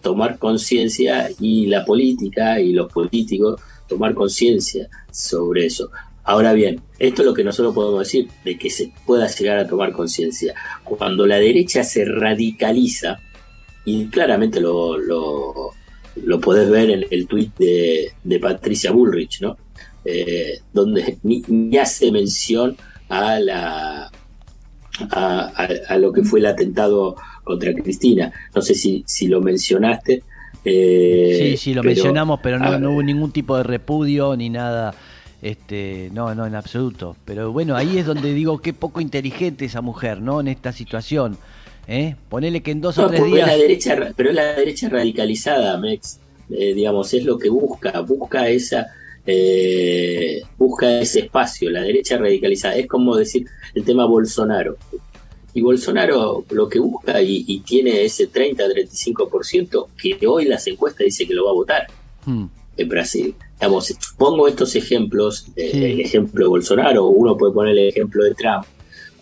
tomar 0.00 0.38
conciencia 0.38 1.30
y 1.40 1.66
la 1.66 1.84
política 1.84 2.60
y 2.60 2.72
los 2.72 2.92
políticos 2.92 3.60
tomar 3.88 4.14
conciencia 4.14 4.88
sobre 5.10 5.66
eso. 5.66 5.90
Ahora 6.22 6.52
bien, 6.52 6.80
esto 7.00 7.22
es 7.22 7.26
lo 7.26 7.34
que 7.34 7.42
nosotros 7.42 7.74
podemos 7.74 7.98
decir, 8.00 8.28
de 8.44 8.56
que 8.56 8.70
se 8.70 8.92
pueda 9.04 9.26
llegar 9.26 9.58
a 9.58 9.66
tomar 9.66 9.90
conciencia. 9.90 10.54
Cuando 10.84 11.26
la 11.26 11.38
derecha 11.38 11.82
se 11.82 12.04
radicaliza, 12.04 13.18
y 13.84 14.06
claramente 14.06 14.60
lo, 14.60 14.96
lo, 14.96 15.72
lo 16.24 16.40
podés 16.40 16.68
ver 16.70 16.90
en 16.90 17.04
el 17.10 17.26
tuit 17.26 17.56
de, 17.56 18.38
Patricia 18.40 18.92
Bullrich, 18.92 19.40
¿no? 19.40 19.56
Eh, 20.04 20.60
donde 20.72 21.18
ni, 21.22 21.76
hace 21.76 22.10
mención 22.12 22.76
a 23.08 23.38
la 23.38 24.10
a, 25.10 25.96
lo 25.98 26.12
que 26.12 26.22
fue 26.22 26.40
el 26.40 26.46
atentado 26.46 27.16
contra 27.44 27.72
Cristina. 27.74 28.32
No 28.54 28.62
sé 28.62 28.74
si, 28.74 29.04
si 29.06 29.28
lo 29.28 29.40
mencionaste. 29.40 30.22
Eh, 30.64 31.38
sí, 31.38 31.56
sí, 31.56 31.74
lo 31.74 31.82
mencionamos, 31.82 32.40
pero 32.42 32.58
no, 32.58 32.78
no, 32.78 32.92
hubo 32.92 33.02
ningún 33.02 33.30
tipo 33.32 33.56
de 33.56 33.62
repudio 33.62 34.36
ni 34.36 34.50
nada. 34.50 34.94
Este, 35.40 36.10
no, 36.12 36.34
no, 36.34 36.46
en 36.46 36.54
absoluto. 36.54 37.16
Pero 37.24 37.52
bueno, 37.52 37.76
ahí 37.76 37.98
es 37.98 38.06
donde 38.06 38.34
digo 38.34 38.58
qué 38.58 38.72
poco 38.72 39.00
inteligente 39.00 39.64
esa 39.64 39.80
mujer, 39.80 40.20
¿no? 40.20 40.40
En 40.40 40.48
esta 40.48 40.72
situación. 40.72 41.38
¿Eh? 41.88 42.14
Ponele 42.28 42.62
que 42.62 42.70
en 42.70 42.80
dos 42.80 42.98
o 42.98 43.08
tres 43.08 43.24
días. 43.24 43.48
la 43.48 43.56
derecha, 43.56 44.12
pero 44.14 44.28
es 44.28 44.36
la 44.36 44.54
derecha 44.54 44.88
radicalizada, 44.88 45.78
Mex. 45.78 46.20
Eh, 46.50 46.74
digamos, 46.74 47.12
es 47.14 47.24
lo 47.24 47.38
que 47.38 47.48
busca. 47.48 48.00
Busca 48.00 48.48
esa. 48.48 48.86
Eh, 49.26 50.40
busca 50.56 51.00
ese 51.00 51.20
espacio, 51.20 51.70
la 51.70 51.82
derecha 51.82 52.16
radicalizada. 52.16 52.76
Es 52.76 52.86
como 52.86 53.16
decir 53.16 53.46
el 53.74 53.84
tema 53.84 54.06
Bolsonaro. 54.06 54.76
Y 55.54 55.60
Bolsonaro 55.60 56.44
lo 56.50 56.68
que 56.68 56.78
busca 56.78 57.20
y, 57.20 57.60
tiene 57.60 58.04
ese 58.04 58.30
30-35% 58.30 59.88
que 60.00 60.26
hoy 60.26 60.44
las 60.44 60.66
encuestas 60.66 61.06
dice 61.06 61.26
que 61.26 61.34
lo 61.34 61.46
va 61.46 61.50
a 61.50 61.54
votar 61.54 61.86
hmm. 62.26 62.44
en 62.76 62.88
Brasil. 62.88 63.34
pongo 64.16 64.46
estos 64.46 64.76
ejemplos, 64.76 65.46
eh, 65.56 65.70
el 65.74 66.00
ejemplo 66.00 66.44
de 66.44 66.48
Bolsonaro, 66.48 67.06
uno 67.06 67.36
puede 67.36 67.52
poner 67.52 67.76
el 67.76 67.88
ejemplo 67.88 68.24
de 68.24 68.34
Trump, 68.34 68.64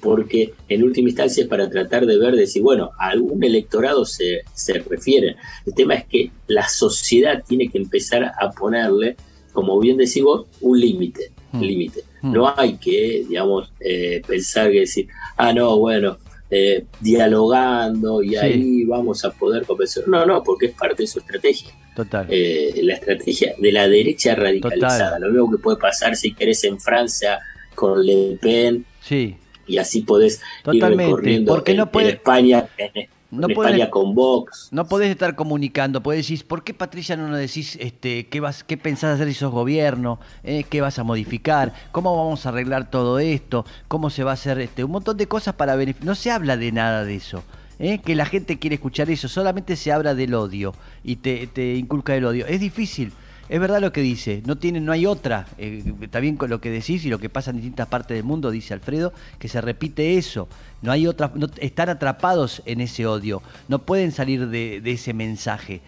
porque 0.00 0.54
en 0.68 0.82
última 0.82 1.08
instancia 1.08 1.42
es 1.42 1.48
para 1.48 1.68
tratar 1.68 2.06
de 2.06 2.18
ver, 2.18 2.34
decir, 2.34 2.62
bueno, 2.62 2.90
a 2.98 3.08
algún 3.08 3.42
electorado 3.42 4.04
se, 4.04 4.42
se 4.54 4.74
refiere. 4.74 5.36
El 5.64 5.74
tema 5.74 5.94
es 5.94 6.04
que 6.06 6.30
la 6.46 6.68
sociedad 6.68 7.42
tiene 7.46 7.68
que 7.68 7.78
empezar 7.78 8.24
a 8.24 8.50
ponerle, 8.52 9.16
como 9.52 9.78
bien 9.80 9.96
decís 9.96 10.22
vos, 10.22 10.46
un 10.60 10.80
límite. 10.80 11.32
Hmm. 11.52 11.60
límite. 11.60 12.04
Hmm. 12.22 12.32
No 12.32 12.52
hay 12.56 12.76
que, 12.76 13.24
digamos, 13.28 13.70
eh, 13.80 14.22
pensar 14.26 14.70
que 14.70 14.80
decir, 14.80 15.08
ah, 15.36 15.52
no, 15.52 15.78
bueno, 15.78 16.18
eh, 16.48 16.84
dialogando 17.00 18.22
y 18.22 18.36
ahí 18.36 18.84
vamos 18.84 19.24
a 19.24 19.30
poder 19.30 19.64
convencer. 19.64 20.06
No, 20.06 20.24
no, 20.24 20.42
porque 20.42 20.66
es 20.66 20.72
parte 20.72 21.02
de 21.02 21.06
su 21.08 21.18
estrategia. 21.18 21.70
Total. 21.94 22.26
Eh, 22.28 22.80
la 22.82 22.94
estrategia 22.94 23.54
de 23.58 23.72
la 23.72 23.88
derecha 23.88 24.34
radicalizada. 24.34 25.18
Lo 25.18 25.30
mismo 25.30 25.50
que 25.50 25.58
puede 25.58 25.78
pasar 25.78 26.14
si 26.14 26.34
querés 26.34 26.62
en 26.64 26.78
Francia 26.78 27.40
con 27.74 28.04
Le 28.04 28.38
Pen. 28.40 28.84
Sí. 29.00 29.36
Y 29.66 29.78
así 29.78 30.02
podés 30.02 30.40
ir 30.72 30.82
recorriendo 30.82 31.52
porque 31.52 31.74
no 31.74 31.90
puede... 31.90 32.10
en 32.10 32.14
España, 32.14 32.68
no 33.30 33.48
España 33.48 33.90
con 33.90 34.14
Vox. 34.14 34.68
No 34.70 34.86
podés 34.86 35.10
estar 35.10 35.34
comunicando, 35.34 36.02
podés 36.02 36.28
decir, 36.28 36.46
¿por 36.46 36.62
qué 36.62 36.74
Patricia 36.74 37.16
no 37.16 37.28
nos 37.28 37.38
decís 37.38 37.76
este, 37.80 38.26
qué, 38.26 38.40
vas, 38.40 38.64
qué 38.64 38.76
pensás 38.76 39.14
hacer 39.14 39.28
si 39.28 39.34
sos 39.34 39.52
gobierno? 39.52 40.20
Eh, 40.44 40.64
¿Qué 40.68 40.80
vas 40.80 40.98
a 40.98 41.04
modificar? 41.04 41.72
¿Cómo 41.92 42.16
vamos 42.16 42.46
a 42.46 42.50
arreglar 42.50 42.90
todo 42.90 43.18
esto? 43.18 43.64
¿Cómo 43.88 44.10
se 44.10 44.24
va 44.24 44.32
a 44.32 44.34
hacer 44.34 44.60
este, 44.60 44.84
un 44.84 44.92
montón 44.92 45.16
de 45.16 45.26
cosas 45.26 45.54
para 45.54 45.76
beneficiar? 45.76 46.06
No 46.06 46.14
se 46.14 46.30
habla 46.30 46.56
de 46.56 46.72
nada 46.72 47.04
de 47.04 47.16
eso. 47.16 47.42
¿eh? 47.78 47.98
Que 47.98 48.14
la 48.14 48.26
gente 48.26 48.58
quiere 48.58 48.74
escuchar 48.76 49.10
eso, 49.10 49.28
solamente 49.28 49.76
se 49.76 49.92
habla 49.92 50.14
del 50.14 50.34
odio 50.34 50.74
y 51.02 51.16
te, 51.16 51.46
te 51.46 51.74
inculca 51.74 52.14
el 52.14 52.24
odio. 52.24 52.46
Es 52.46 52.60
difícil 52.60 53.12
es 53.48 53.60
verdad 53.60 53.80
lo 53.80 53.92
que 53.92 54.00
dice, 54.00 54.42
no 54.44 54.56
tiene, 54.56 54.80
no 54.80 54.92
hay 54.92 55.06
otra. 55.06 55.46
Eh, 55.58 55.94
está 56.00 56.18
bien 56.18 56.36
con 56.36 56.50
lo 56.50 56.60
que 56.60 56.70
decís 56.70 57.04
y 57.04 57.10
lo 57.10 57.18
que 57.18 57.28
pasa 57.28 57.50
en 57.50 57.56
distintas 57.56 57.86
partes 57.86 58.16
del 58.16 58.24
mundo, 58.24 58.50
dice 58.50 58.74
Alfredo, 58.74 59.12
que 59.38 59.48
se 59.48 59.60
repite 59.60 60.18
eso. 60.18 60.48
No 60.82 60.90
hay 60.90 61.06
otra, 61.06 61.30
no, 61.34 61.46
están 61.58 61.88
atrapados 61.88 62.62
en 62.66 62.80
ese 62.80 63.06
odio, 63.06 63.42
no 63.68 63.80
pueden 63.80 64.10
salir 64.10 64.48
de, 64.48 64.82
ese 64.84 65.14
mensaje. 65.14 65.80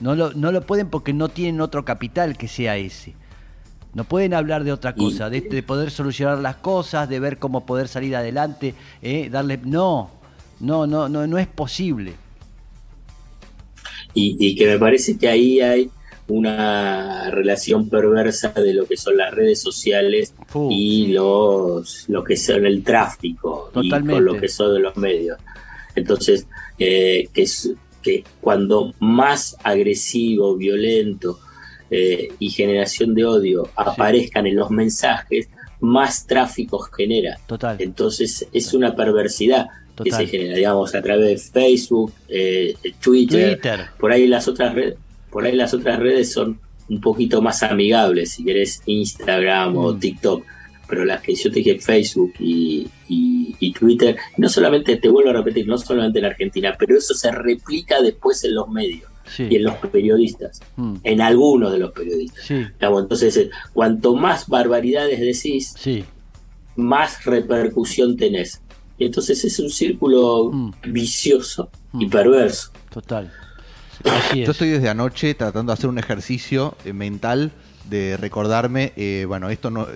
No 0.00 0.14
lo, 0.14 0.32
no 0.34 0.52
lo 0.52 0.60
pueden 0.60 0.90
porque 0.90 1.14
no 1.14 1.30
tienen 1.30 1.62
otro 1.62 1.86
capital 1.86 2.36
que 2.36 2.48
sea 2.48 2.76
ese. 2.76 3.14
No 3.94 4.04
pueden 4.04 4.34
hablar 4.34 4.64
de 4.64 4.72
otra 4.72 4.94
cosa, 4.94 5.30
de, 5.30 5.40
poder 5.62 5.90
solucionar 5.90 6.36
las 6.38 6.56
cosas, 6.56 7.08
de 7.08 7.18
ver 7.18 7.38
cómo 7.38 7.64
poder 7.64 7.88
salir 7.88 8.14
adelante, 8.14 8.74
eh, 9.00 9.30
darle. 9.30 9.58
No, 9.64 10.10
no, 10.60 10.86
no, 10.86 11.08
no, 11.08 11.26
no 11.26 11.38
es 11.38 11.46
posible. 11.46 12.12
Y, 14.12 14.36
y 14.38 14.54
que 14.54 14.66
me 14.66 14.78
parece 14.78 15.16
que 15.16 15.28
ahí 15.28 15.60
hay 15.60 15.90
una 16.28 17.30
relación 17.30 17.88
perversa 17.88 18.48
de 18.50 18.74
lo 18.74 18.86
que 18.86 18.96
son 18.96 19.16
las 19.16 19.32
redes 19.32 19.60
sociales 19.60 20.34
y 20.70 21.08
los 21.08 22.08
lo 22.08 22.24
que 22.24 22.36
son 22.36 22.66
el 22.66 22.82
tráfico 22.82 23.70
y 23.80 23.90
con 23.90 24.24
lo 24.24 24.36
que 24.36 24.48
son 24.48 24.82
los 24.82 24.96
medios. 24.96 25.38
Entonces, 25.94 26.46
eh, 26.78 27.28
que, 27.32 27.46
que 28.02 28.24
cuando 28.40 28.92
más 29.00 29.56
agresivo, 29.62 30.56
violento 30.56 31.38
eh, 31.90 32.28
y 32.38 32.50
generación 32.50 33.14
de 33.14 33.24
odio 33.24 33.70
aparezcan 33.76 34.46
en 34.46 34.56
los 34.56 34.70
mensajes, 34.70 35.48
más 35.80 36.26
tráfico 36.26 36.80
genera. 36.80 37.38
Total. 37.46 37.76
Entonces 37.78 38.48
es 38.52 38.74
una 38.74 38.96
perversidad 38.96 39.68
que 40.02 40.10
se 40.10 40.26
genera, 40.26 40.56
digamos, 40.56 40.94
a 40.94 41.00
través 41.00 41.26
de 41.52 41.60
Facebook, 41.60 42.12
eh, 42.28 42.74
Twitter, 43.00 43.58
por 43.98 44.12
ahí 44.12 44.26
las 44.26 44.46
otras 44.48 44.74
redes 44.74 44.96
por 45.36 45.44
ahí 45.44 45.54
las 45.54 45.74
otras 45.74 45.98
redes 45.98 46.32
son 46.32 46.58
un 46.88 46.98
poquito 46.98 47.42
más 47.42 47.62
amigables, 47.62 48.30
si 48.30 48.42
querés 48.42 48.80
Instagram 48.86 49.76
o 49.76 49.92
mm. 49.92 50.00
TikTok, 50.00 50.42
pero 50.88 51.04
las 51.04 51.20
que 51.20 51.34
yo 51.34 51.50
te 51.50 51.58
dije 51.58 51.78
Facebook 51.78 52.32
y, 52.38 52.88
Twitter, 53.78 54.16
no 54.38 54.48
solamente, 54.48 54.96
te 54.96 55.10
vuelvo 55.10 55.28
a 55.28 55.34
repetir, 55.34 55.66
no 55.66 55.76
solamente 55.76 56.20
en 56.20 56.24
Argentina, 56.24 56.74
pero 56.78 56.96
eso 56.96 57.12
se 57.12 57.30
replica 57.30 58.00
después 58.00 58.44
en 58.44 58.54
los 58.54 58.70
medios. 58.70 59.10
y 59.38 59.56
en 59.56 59.64
los 59.64 59.74
periodistas, 59.74 60.62
mm. 60.76 60.94
en 61.04 61.20
algunos 61.20 61.70
de 61.70 61.80
los 61.80 61.92
periodistas. 61.92 62.50
entonces, 62.50 63.36
eh, 63.36 63.50
cuanto 63.74 64.16
más 64.16 64.48
barbaridades 64.48 65.20
decís, 65.20 65.74
más 66.76 67.26
repercusión 67.26 68.16
tenés. 68.16 68.62
Y 68.96 69.04
entonces 69.04 69.44
es 69.44 69.58
un 69.58 69.68
círculo 69.68 70.50
mm. 70.50 70.70
vicioso 70.86 71.68
y 71.92 72.06
perverso. 72.06 72.70
Total. 72.90 73.30
Yo 74.34 74.50
estoy 74.50 74.68
desde 74.68 74.88
anoche 74.88 75.34
tratando 75.34 75.70
de 75.70 75.74
hacer 75.74 75.88
un 75.90 75.98
ejercicio 75.98 76.76
eh, 76.84 76.92
mental 76.92 77.52
de 77.88 78.16
recordarme, 78.16 78.92
eh, 78.96 79.24
bueno, 79.28 79.48
esto 79.48 79.70
no, 79.70 79.86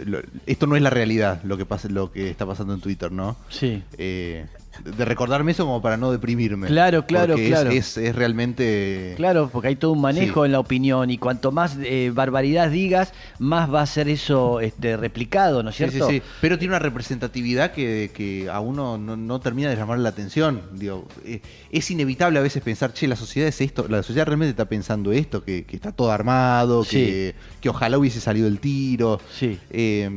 esto 0.47 0.67
no 0.67 0.77
es 0.77 0.83
la 0.83 0.91
realidad, 0.91 1.43
lo 1.43 1.57
que 1.57 1.67
pasa, 1.67 1.89
lo 1.89 2.13
que 2.13 2.31
está 2.31 2.47
pasando 2.47 2.75
en 2.75 2.81
Twitter, 2.81 3.11
¿no? 3.11 3.37
Sí. 3.49 3.83
Eh, 3.99 4.47
de 4.85 5.05
recordarme 5.05 5.53
eso 5.53 5.65
como 5.65 5.83
para 5.83 5.97
no 5.97 6.11
deprimirme. 6.13 6.67
Claro, 6.67 7.07
claro, 7.07 7.35
claro. 7.37 7.71
Es, 7.71 7.97
es, 7.97 8.15
realmente. 8.15 9.15
Claro, 9.17 9.51
porque 9.53 9.69
hay 9.69 9.77
todo 9.77 9.93
un 9.93 10.01
manejo 10.01 10.45
en 10.45 10.53
la 10.53 10.61
opinión 10.61 11.11
y 11.11 11.19
cuanto 11.19 11.53
más 11.53 11.77
eh, 11.83 12.11
barbaridad 12.15 12.71
digas, 12.71 13.13
más 13.39 13.73
va 13.73 13.83
a 13.83 13.87
ser 13.87 14.09
eso 14.09 14.61
este, 14.61 14.97
replicado, 14.97 15.63
¿no 15.63 15.71
es 15.71 15.77
cierto? 15.77 16.07
Sí, 16.07 16.15
sí, 16.15 16.21
sí. 16.21 16.23
Pero 16.41 16.59
tiene 16.59 16.73
una 16.73 16.79
representatividad 16.79 17.73
que, 17.73 18.11
que 18.15 18.49
a 18.51 18.61
uno 18.61 18.99
no, 18.99 19.41
termina 19.41 19.71
de 19.71 19.77
llamar 19.77 19.99
la 19.99 20.09
atención. 20.09 20.63
Digo, 20.73 21.07
eh, 21.25 21.41
es 21.71 21.91
inevitable 21.91 22.39
a 22.39 22.43
veces 22.43 22.63
pensar, 22.63 22.93
che, 22.93 23.07
la 23.07 23.17
sociedad 23.17 23.49
es 23.49 23.61
esto, 23.61 23.87
la 23.89 24.03
sociedad 24.03 24.27
realmente 24.27 24.51
está 24.51 24.67
pensando 24.67 25.13
esto, 25.13 25.45
que, 25.45 25.67
está 25.71 25.93
todo 25.93 26.11
armado, 26.11 26.85
que, 26.89 27.35
que, 27.61 27.69
ojalá 27.69 27.99
hubiese 27.99 28.21
salido 28.21 28.49
el 28.49 28.61
tiro. 28.61 29.21
Sí. 29.33 29.59
Eh, 29.71 30.11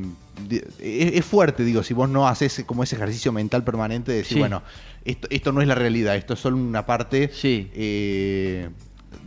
es, 0.79 1.25
fuerte, 1.25 1.63
digo, 1.63 1.83
si 1.83 1.93
vos 1.93 2.09
no 2.09 2.27
haces 2.27 2.63
como 2.65 2.83
ese 2.83 2.95
ejercicio 2.95 3.31
mental 3.31 3.63
permanente 3.63 4.11
de 4.11 4.19
decir, 4.19 4.39
bueno, 4.39 4.63
esto, 5.05 5.27
esto 5.31 5.51
no 5.51 5.61
es 5.61 5.67
la 5.67 5.75
realidad, 5.75 6.15
esto 6.15 6.33
es 6.33 6.39
solo 6.39 6.57
una 6.57 6.85
parte, 6.85 7.31
eh, 7.43 8.69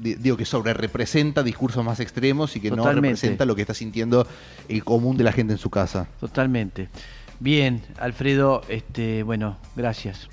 digo, 0.01 0.37
que 0.37 0.45
sobre 0.45 0.75
representa 0.75 1.43
discursos 1.43 1.85
más 1.85 2.01
extremos 2.01 2.57
y 2.57 2.61
que 2.61 2.71
no 2.71 2.91
representa 2.91 3.45
lo 3.45 3.55
que 3.55 3.63
está 3.63 3.75
sintiendo 3.75 4.27
el 4.69 4.85
común 4.85 5.17
de 5.17 5.25
la 5.25 5.33
gente 5.33 5.53
en 5.53 5.59
su 5.59 5.71
casa. 5.71 6.09
Totalmente. 6.21 6.89
Bien, 7.39 7.83
Alfredo, 7.99 8.63
este, 8.69 9.23
bueno, 9.23 9.59
gracias. 9.75 10.29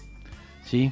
¿Sí? 0.65 0.91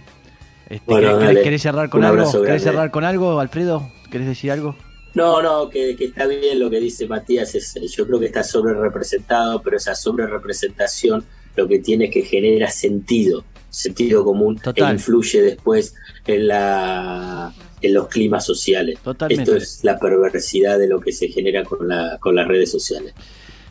Este, 0.70 0.96
¿querés, 1.44 1.62
cerrar 1.62 1.90
con 1.90 2.04
algo? 2.04 2.44
¿Querés 2.44 2.64
cerrar 2.64 2.92
con 2.92 3.04
algo, 3.04 3.40
Alfredo? 3.40 3.90
¿Querés 4.10 4.28
decir 4.28 4.52
algo? 4.52 4.76
No, 5.14 5.42
no, 5.42 5.70
que, 5.70 5.96
está 6.00 6.26
bien 6.26 6.60
lo 6.60 6.70
que 6.70 6.80
dice 6.80 7.08
Matías. 7.08 7.54
Es, 7.56 7.74
yo 7.96 8.08
creo 8.08 8.20
que 8.20 8.28
está 8.28 8.44
sobre 8.44 8.74
representado, 8.74 9.62
pero 9.62 9.78
esa 9.78 9.96
sobre 9.96 10.26
representación 10.28 11.24
lo 11.56 11.68
que 11.68 11.80
tiene 11.80 12.06
es 12.06 12.12
que 12.12 12.22
genera 12.22 12.70
sentido, 12.70 13.44
sentido 13.70 14.24
común, 14.24 14.60
e 14.76 14.84
influye 14.92 15.42
después 15.42 15.96
en 16.26 16.48
la 16.48 17.54
en 17.82 17.94
los 17.94 18.08
climas 18.08 18.46
sociales. 18.46 19.00
Esto 19.30 19.56
es 19.56 19.84
la 19.84 19.98
perversidad 19.98 20.78
de 20.78 20.88
lo 20.88 21.00
que 21.00 21.12
se 21.12 21.28
genera 21.30 21.64
con, 21.64 21.88
la, 21.88 22.18
con 22.20 22.36
las 22.36 22.48
redes 22.48 22.72
sociales. 22.72 23.14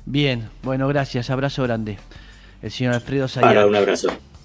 Bien, 0.04 0.48
bueno, 0.62 0.88
gracias. 0.88 1.30
Abrazo 1.30 1.62
grande. 1.62 1.98
El 2.62 2.70
señor 2.70 2.94
Alfredo 2.94 3.28
Sayar. 3.28 3.66
un 3.66 3.76
abrazo. 3.76 4.08